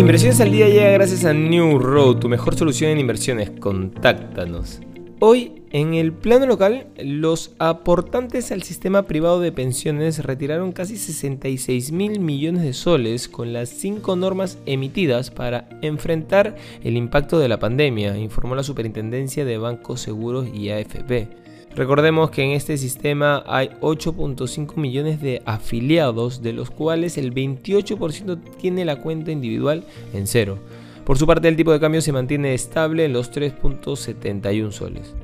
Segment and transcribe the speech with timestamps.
[0.00, 3.50] Inversiones al día llega gracias a New Road, tu mejor solución en inversiones.
[3.50, 4.80] Contáctanos.
[5.18, 11.92] Hoy, en el plano local, los aportantes al sistema privado de pensiones retiraron casi 66
[11.92, 17.58] mil millones de soles con las cinco normas emitidas para enfrentar el impacto de la
[17.58, 21.28] pandemia, informó la Superintendencia de Bancos Seguros y AFP.
[21.76, 28.38] Recordemos que en este sistema hay 8.5 millones de afiliados, de los cuales el 28%
[28.60, 30.58] tiene la cuenta individual en cero.
[31.04, 35.14] Por su parte, el tipo de cambio se mantiene estable en los 3.71 soles.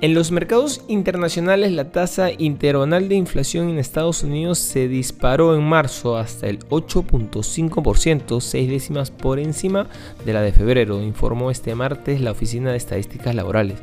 [0.00, 5.62] En los mercados internacionales, la tasa interanual de inflación en Estados Unidos se disparó en
[5.62, 9.86] marzo hasta el 8.5%, seis décimas por encima
[10.26, 13.78] de la de febrero, informó este martes la Oficina de Estadísticas Laborales.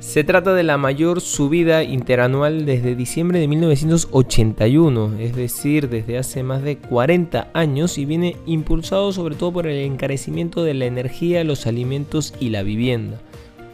[0.00, 6.44] Se trata de la mayor subida interanual desde diciembre de 1981, es decir, desde hace
[6.44, 11.42] más de 40 años y viene impulsado sobre todo por el encarecimiento de la energía,
[11.42, 13.18] los alimentos y la vivienda.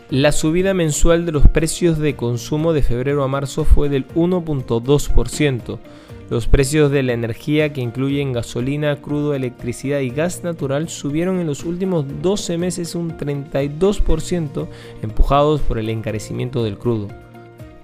[0.08, 5.78] La subida mensual de los precios de consumo de febrero a marzo fue del 1.2%,
[6.30, 11.46] los precios de la energía que incluyen gasolina, crudo, electricidad y gas natural subieron en
[11.46, 14.68] los últimos 12 meses un 32%
[15.02, 17.23] empujados por el encarecimiento del crudo.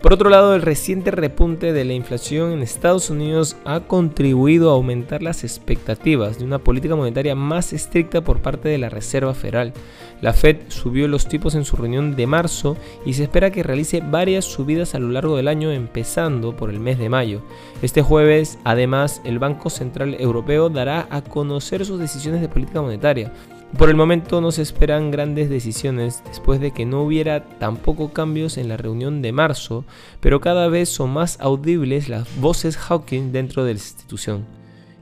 [0.00, 4.72] Por otro lado, el reciente repunte de la inflación en Estados Unidos ha contribuido a
[4.72, 9.74] aumentar las expectativas de una política monetaria más estricta por parte de la Reserva Federal.
[10.22, 14.00] La Fed subió los tipos en su reunión de marzo y se espera que realice
[14.00, 17.42] varias subidas a lo largo del año empezando por el mes de mayo.
[17.82, 23.32] Este jueves, además, el Banco Central Europeo dará a conocer sus decisiones de política monetaria.
[23.78, 28.58] Por el momento no se esperan grandes decisiones después de que no hubiera tampoco cambios
[28.58, 29.84] en la reunión de marzo,
[30.20, 34.44] pero cada vez son más audibles las voces Hawking dentro de la institución.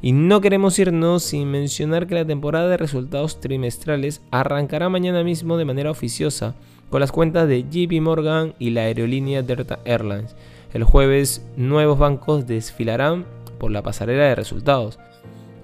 [0.01, 5.57] Y no queremos irnos sin mencionar que la temporada de resultados trimestrales arrancará mañana mismo
[5.57, 6.55] de manera oficiosa
[6.91, 10.37] con las cuentas de JP Morgan y la aerolínea Delta Airlines.
[10.73, 13.27] El jueves nuevos bancos desfilarán
[13.59, 14.99] por la pasarela de resultados.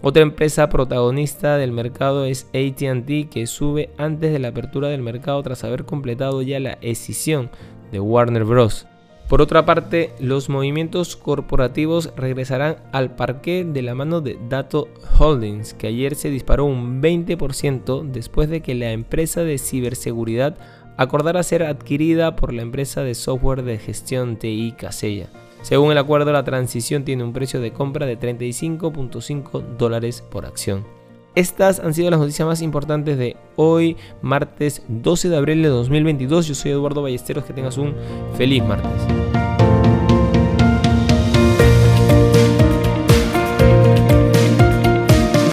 [0.07, 5.43] Otra empresa protagonista del mercado es ATT que sube antes de la apertura del mercado
[5.43, 7.49] tras haber completado ya la escisión
[7.91, 8.87] de Warner Bros.
[9.31, 14.89] Por otra parte, los movimientos corporativos regresarán al parque de la mano de Dato
[15.19, 20.59] Holdings, que ayer se disparó un 20% después de que la empresa de ciberseguridad
[20.99, 25.31] acordara ser adquirida por la empresa de software de gestión TI Casella.
[25.65, 30.85] Según el acuerdo, la transición tiene un precio de compra de 35.5 dólares por acción.
[31.35, 36.49] Estas han sido las noticias más importantes de hoy, martes 12 de abril de 2022.
[36.49, 37.95] Yo soy Eduardo Ballesteros, que tengas un
[38.37, 39.34] feliz martes.